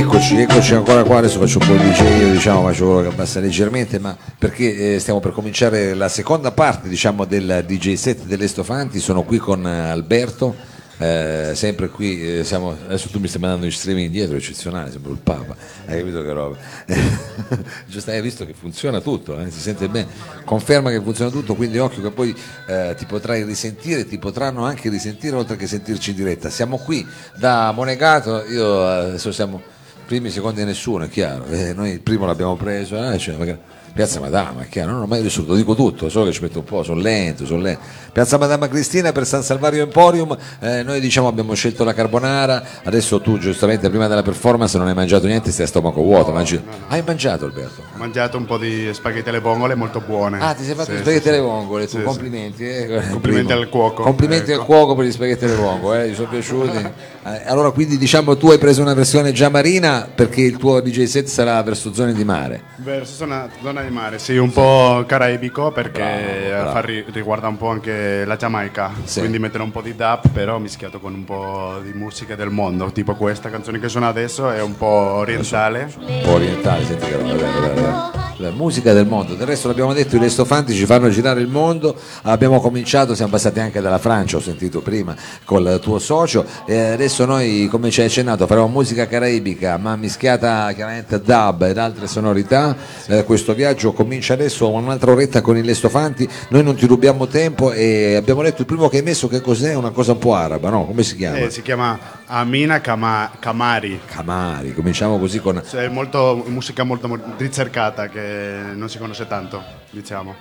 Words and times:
Eccoci, 0.00 0.40
eccoci 0.40 0.74
ancora 0.74 1.04
qua, 1.04 1.18
adesso 1.18 1.38
faccio 1.38 1.58
un 1.58 1.66
po' 1.66 1.74
di 1.74 2.20
io 2.20 2.32
diciamo 2.32 2.62
faccio 2.62 2.86
quello 2.86 3.02
che 3.02 3.08
abbassa 3.08 3.38
leggermente, 3.38 3.98
ma 3.98 4.16
perché 4.38 4.94
eh, 4.94 4.98
stiamo 4.98 5.20
per 5.20 5.32
cominciare 5.32 5.92
la 5.92 6.08
seconda 6.08 6.52
parte 6.52 6.88
diciamo, 6.88 7.26
del 7.26 7.64
DJ 7.66 7.92
set 7.96 8.22
dell'Estofanti, 8.22 8.98
sono 8.98 9.24
qui 9.24 9.36
con 9.36 9.66
eh, 9.66 9.90
Alberto, 9.90 10.56
eh, 10.96 11.50
sempre 11.54 11.90
qui, 11.90 12.38
eh, 12.38 12.44
siamo, 12.44 12.70
adesso 12.70 13.10
tu 13.10 13.18
mi 13.18 13.28
stai 13.28 13.42
mandando 13.42 13.66
gli 13.66 13.70
streaming 13.70 14.06
indietro, 14.06 14.36
eccezionale, 14.36 14.90
sembra 14.90 15.12
il 15.12 15.18
Papa, 15.18 15.54
hai 15.84 15.98
capito 15.98 16.22
che 16.22 16.32
roba? 16.32 16.56
Giusto, 17.84 18.10
hai 18.10 18.22
visto 18.22 18.46
che 18.46 18.54
funziona 18.54 19.02
tutto, 19.02 19.38
eh, 19.38 19.50
si 19.50 19.60
sente 19.60 19.86
bene, 19.90 20.08
conferma 20.46 20.88
che 20.88 21.02
funziona 21.02 21.30
tutto, 21.30 21.54
quindi 21.54 21.76
occhio 21.76 22.00
che 22.00 22.10
poi 22.10 22.34
eh, 22.66 22.94
ti 22.96 23.04
potrai 23.04 23.44
risentire, 23.44 24.06
ti 24.06 24.16
potranno 24.16 24.64
anche 24.64 24.88
risentire 24.88 25.36
oltre 25.36 25.56
che 25.56 25.66
sentirci 25.66 26.10
in 26.10 26.16
diretta. 26.16 26.48
Siamo 26.48 26.78
qui 26.78 27.06
da 27.36 27.70
Monegato, 27.72 28.46
io 28.46 28.86
adesso 28.86 29.30
siamo 29.30 29.76
primi, 30.10 30.28
secondi 30.30 30.64
nessuno, 30.64 31.04
è 31.04 31.08
chiaro. 31.08 31.44
Eh, 31.44 31.72
noi 31.72 31.90
il 31.90 32.00
primo 32.00 32.26
l'abbiamo 32.26 32.56
preso, 32.56 33.00
eh, 33.12 33.16
cioè, 33.16 33.36
magari- 33.36 33.60
Piazza 33.92 34.20
Madama, 34.20 34.64
chiaro, 34.64 34.92
non 34.92 35.02
ho 35.02 35.06
mai 35.06 35.20
risolto, 35.20 35.54
dico 35.54 35.74
tutto, 35.74 36.08
solo 36.08 36.26
che 36.26 36.32
ci 36.32 36.40
metto 36.42 36.60
un 36.60 36.64
po', 36.64 36.82
sono 36.82 37.00
lento, 37.00 37.44
sono 37.44 37.60
lento. 37.60 37.80
Piazza 38.12 38.38
Madama 38.38 38.68
Cristina 38.68 39.12
per 39.12 39.26
San 39.26 39.42
Salvario 39.42 39.82
Emporium, 39.82 40.36
eh, 40.60 40.82
noi 40.82 41.00
diciamo 41.00 41.26
abbiamo 41.28 41.54
scelto 41.54 41.84
la 41.84 41.92
carbonara, 41.92 42.62
adesso 42.84 43.20
tu 43.20 43.38
giustamente 43.38 43.88
prima 43.90 44.06
della 44.06 44.22
performance 44.22 44.78
non 44.78 44.86
hai 44.88 44.94
mangiato 44.94 45.26
niente, 45.26 45.50
stai 45.50 45.66
a 45.66 45.68
stomaco 45.68 46.00
vuoto, 46.02 46.30
mangi- 46.32 46.60
hai 46.88 47.02
mangiato 47.04 47.44
Alberto? 47.44 47.82
Ho 47.94 47.98
mangiato 47.98 48.36
un 48.38 48.46
po' 48.46 48.56
di 48.58 48.88
spaghetti 48.92 49.28
alle 49.28 49.40
vongole 49.40 49.74
molto 49.74 50.00
buone. 50.00 50.38
Ah, 50.40 50.54
ti 50.54 50.64
sei 50.64 50.74
fatto 50.74 50.92
Sì, 50.92 50.98
spaghetti 50.98 51.22
sì, 51.24 51.28
alle 51.28 51.40
vongole, 51.40 51.86
tu, 51.86 51.98
Sì, 51.98 52.02
complimenti. 52.04 52.64
eh. 52.66 53.02
Complimenti 53.10 53.52
al 53.52 53.68
cuoco. 53.68 54.02
Complimenti 54.04 54.52
Ecco. 54.52 54.60
al 54.60 54.66
cuoco 54.66 54.94
per 54.94 55.04
gli 55.06 55.12
spaghetti 55.12 55.44
alle 55.44 55.54
vongole, 55.56 56.04
eh, 56.04 56.10
gli 56.10 56.14
sono 56.14 56.28
piaciuti. 56.28 56.76
Eh, 57.22 57.42
allora, 57.46 57.70
quindi 57.70 57.98
diciamo 57.98 58.36
tu 58.36 58.50
hai 58.50 58.58
preso 58.58 58.80
una 58.80 58.94
versione 58.94 59.32
già 59.32 59.50
marina 59.50 60.08
perché 60.12 60.40
il 60.40 60.56
tuo 60.56 60.80
DJ 60.80 61.04
set 61.04 61.26
sarà 61.26 61.62
verso 61.62 61.92
zone 61.92 62.14
di 62.14 62.24
mare. 62.24 62.62
Verso 62.76 63.14
zona, 63.14 63.46
zona 63.62 63.79
di 63.82 63.90
mare, 63.90 64.18
sì, 64.18 64.36
un 64.36 64.50
po' 64.52 65.04
caraibico 65.06 65.70
perché 65.72 66.46
Bravo, 66.48 66.70
bravo. 66.70 66.86
ri- 66.86 67.04
riguarda 67.12 67.48
un 67.48 67.56
po' 67.56 67.68
anche 67.68 68.24
la 68.24 68.36
Giamaica, 68.36 68.90
Sì. 69.04 69.20
quindi 69.20 69.38
mettere 69.38 69.62
un 69.62 69.70
po' 69.70 69.82
di 69.82 69.94
dub 69.94 70.28
però 70.32 70.58
mischiato 70.58 70.98
con 71.00 71.14
un 71.14 71.24
po' 71.24 71.78
di 71.82 71.92
musica 71.92 72.34
del 72.34 72.50
mondo, 72.50 72.90
tipo 72.92 73.14
questa 73.14 73.50
canzone 73.50 73.78
che 73.78 73.88
suona 73.88 74.08
adesso 74.08 74.50
è 74.50 74.60
un 74.62 74.76
po' 74.76 74.86
orientale. 74.86 75.92
Un 75.98 76.20
po' 76.22 76.32
orientale, 76.32 76.84
senti 76.84 77.06
che 77.06 77.16
roba. 77.16 78.19
La 78.40 78.52
musica 78.52 78.94
del 78.94 79.06
mondo, 79.06 79.34
del 79.34 79.46
resto 79.46 79.68
l'abbiamo 79.68 79.92
detto, 79.92 80.16
i 80.16 80.18
restofanti 80.18 80.72
ci 80.72 80.86
fanno 80.86 81.10
girare 81.10 81.42
il 81.42 81.46
mondo, 81.46 81.94
abbiamo 82.22 82.58
cominciato, 82.58 83.14
siamo 83.14 83.32
passati 83.32 83.60
anche 83.60 83.82
dalla 83.82 83.98
Francia, 83.98 84.38
ho 84.38 84.40
sentito 84.40 84.80
prima 84.80 85.14
col 85.44 85.78
tuo 85.82 85.98
socio, 85.98 86.46
e 86.64 86.78
adesso 86.78 87.26
noi 87.26 87.68
come 87.70 87.90
ci 87.90 88.00
hai 88.00 88.06
accennato 88.06 88.46
faremo 88.46 88.66
musica 88.68 89.06
caraibica 89.06 89.76
ma 89.76 89.94
mischiata 89.96 90.72
chiaramente 90.72 91.16
a 91.16 91.18
dub 91.18 91.62
ed 91.64 91.76
altre 91.76 92.06
sonorità, 92.06 92.74
Eh, 93.08 93.24
questo 93.24 93.52
viaggio 93.52 93.92
comincia 93.92 94.32
adesso 94.32 94.70
un'altra 94.70 95.10
oretta 95.10 95.42
con 95.42 95.58
i 95.58 95.62
restofanti, 95.62 96.26
noi 96.48 96.62
non 96.62 96.76
ti 96.76 96.86
rubiamo 96.86 97.26
tempo 97.26 97.72
e 97.72 98.14
abbiamo 98.14 98.40
letto 98.40 98.62
il 98.62 98.66
primo 98.66 98.88
che 98.88 98.98
hai 98.98 99.02
messo 99.02 99.28
che 99.28 99.42
cos'è, 99.42 99.74
una 99.74 99.90
cosa 99.90 100.12
un 100.12 100.18
po' 100.18 100.32
araba, 100.32 100.70
no? 100.70 100.86
Come 100.86 101.02
si 101.02 101.14
chiama? 101.14 101.36
Eh, 101.36 101.50
si 101.50 101.60
chiama 101.60 101.98
Amina 102.32 102.80
Kama- 102.80 103.32
Kamari, 103.40 103.98
Camari, 104.06 104.72
cominciamo 104.72 105.18
così 105.18 105.40
con... 105.40 105.60
cioè 105.68 105.88
molto, 105.88 106.44
musica 106.46 106.84
molto 106.84 107.08
mo- 107.08 107.18
ricercata 107.36 108.08
che 108.08 108.56
non 108.72 108.88
si 108.88 108.98
conosce 108.98 109.26
tanto, 109.26 109.60
diciamo. 109.90 110.36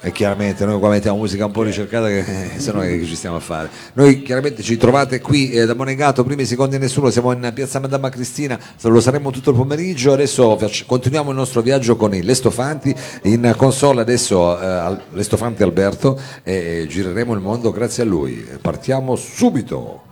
E 0.00 0.10
chiaramente 0.10 0.64
noi 0.64 0.80
qua 0.80 0.88
mettiamo 0.88 1.18
musica 1.18 1.44
un 1.44 1.52
po' 1.52 1.62
ricercata 1.62 2.08
che 2.08 2.54
eh, 2.54 2.58
se 2.58 2.72
no 2.72 2.80
che 2.80 3.04
ci 3.04 3.14
stiamo 3.14 3.36
a 3.36 3.40
fare. 3.40 3.70
Noi 3.92 4.22
chiaramente 4.22 4.62
ci 4.64 4.76
trovate 4.76 5.20
qui 5.20 5.52
eh, 5.52 5.66
da 5.66 5.76
Monegato, 5.76 6.24
primi 6.24 6.42
e 6.42 6.46
secondi 6.46 6.78
nessuno, 6.78 7.10
siamo 7.10 7.30
in 7.30 7.48
piazza 7.54 7.78
Madama 7.78 8.08
Cristina, 8.08 8.58
lo 8.82 9.00
saremo 9.00 9.30
tutto 9.30 9.50
il 9.50 9.56
pomeriggio, 9.56 10.12
adesso 10.12 10.58
continuiamo 10.84 11.30
il 11.30 11.36
nostro 11.36 11.60
viaggio 11.60 11.94
con 11.94 12.12
i 12.12 12.22
Lestofanti, 12.24 12.92
in 13.24 13.54
console 13.56 14.00
adesso 14.00 14.60
eh, 14.60 14.96
Lestofanti 15.10 15.62
Alberto 15.62 16.18
e 16.42 16.86
gireremo 16.88 17.34
il 17.34 17.40
mondo 17.40 17.70
grazie 17.70 18.02
a 18.02 18.06
lui. 18.06 18.44
Partiamo 18.60 19.14
subito. 19.14 20.08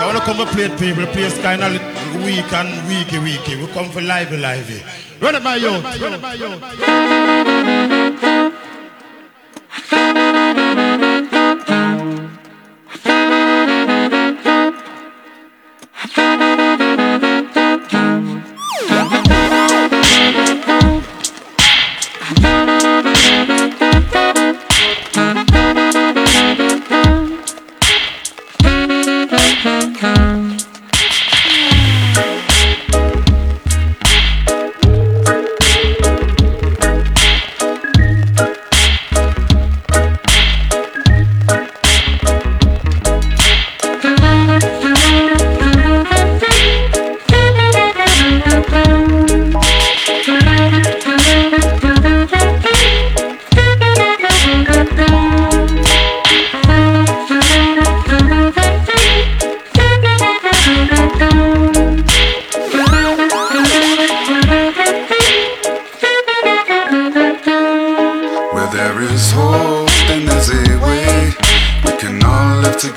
Come 0.00 0.38
we 0.38 0.44
play 0.46 0.68
people. 0.78 1.06
Place 1.12 1.38
kind 1.42 1.62
of 1.62 1.72
weak 2.24 2.52
and 2.52 2.88
weaky, 2.88 3.18
weaky. 3.18 3.56
We 3.56 3.66
come 3.72 3.90
for 3.90 4.00
lively, 4.00 4.38
lively. 4.38 4.82
Run 5.20 5.34
it 5.34 5.44
by 5.44 5.56
you. 5.56 5.68
Run 5.70 6.14
it 6.14 6.22
by 6.22 6.34
you. 8.50 8.59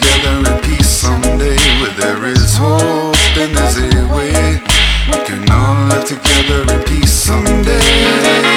Together 0.04 0.56
in 0.56 0.62
peace 0.62 0.90
someday. 0.90 1.58
Where 1.82 1.96
there 1.96 2.26
is 2.26 2.56
hope, 2.58 3.16
then 3.36 3.54
there's 3.54 3.78
a 3.78 4.08
way. 4.14 4.62
We 5.08 5.20
can 5.26 5.50
all 5.52 5.88
live 5.88 6.06
together 6.06 6.62
in 6.74 6.84
peace 6.84 7.12
someday. 7.12 8.53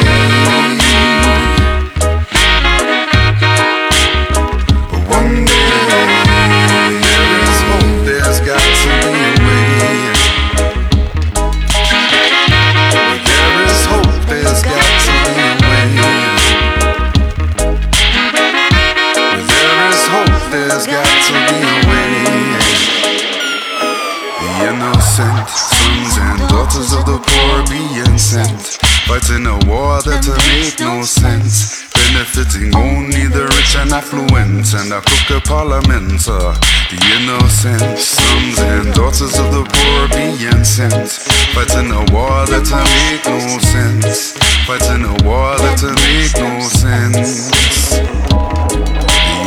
Innocent 25.18 25.48
sons 25.48 26.18
and 26.18 26.48
daughters 26.48 26.92
of 26.92 27.06
the 27.06 27.18
poor 27.18 27.64
being 27.68 28.18
sent, 28.18 28.76
fighting 29.08 29.46
a 29.46 29.56
war 29.66 30.02
that'll 30.02 30.36
make 30.52 30.78
no 30.80 31.02
sense. 31.04 31.88
Benefiting 31.94 32.74
only 32.76 33.26
the 33.26 33.44
rich 33.56 33.76
and 33.76 33.92
affluent 33.92 34.72
and 34.74 34.92
I 34.92 35.00
cook 35.00 35.08
a 35.08 35.40
crooked 35.40 35.44
parliament. 35.48 36.28
uh, 36.28 36.52
The 36.90 37.00
innocent 37.16 37.98
sons 37.98 38.58
and 38.60 38.94
daughters 38.94 39.38
of 39.38 39.48
the 39.52 39.64
poor 39.64 40.08
being 40.12 40.64
sent, 40.64 41.10
fighting 41.56 41.90
a 41.92 42.04
war 42.12 42.44
that'll 42.46 42.84
make 42.84 43.24
no 43.26 43.58
sense. 43.58 44.36
Fighting 44.68 45.04
a 45.04 45.14
war 45.24 45.56
that'll 45.56 45.96
make 46.04 46.36
no 46.36 46.60
sense. 46.68 47.50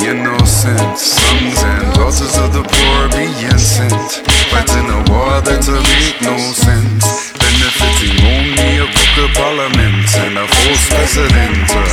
The 0.01 0.17
innocent 0.17 0.97
sons 0.97 1.61
and 1.63 1.93
daughters 1.93 2.35
of 2.37 2.53
the 2.53 2.63
poor 2.63 3.09
being 3.13 3.57
sent, 3.57 4.25
fighting 4.49 4.89
a 4.89 4.99
war 5.09 5.41
that'll 5.41 5.81
make 6.01 6.19
no 6.21 6.35
sense. 6.53 7.05
Benefiting 7.37 8.17
only 8.33 8.81
a 8.81 8.87
crooked 8.93 9.31
parliament 9.37 10.09
and 10.25 10.37
a 10.37 10.47
false 10.47 10.85
president. 10.89 11.88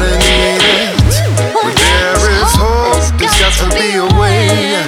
Everybody 0.00 0.16
need 0.16 0.64
it. 0.64 0.96
There 1.76 2.30
is 2.40 2.52
hope, 2.56 3.04
there's 3.18 3.36
got 3.38 3.52
to 3.60 3.66
be 3.76 3.88
a 3.96 4.06
way. 4.18 4.84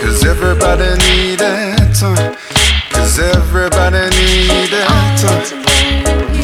Cause 0.00 0.24
everybody 0.24 0.96
need 1.04 1.40
it. 1.40 2.02
Uh. 2.02 2.34
Cause 2.90 3.18
everybody 3.18 4.08
need 4.16 4.72
it. 4.72 4.86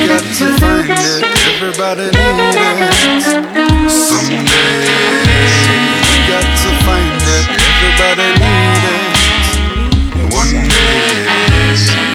you 0.00 0.08
got 0.08 0.22
to 0.22 0.46
find 0.58 0.90
it. 0.90 1.24
Everybody 1.54 2.04
needs 2.04 2.63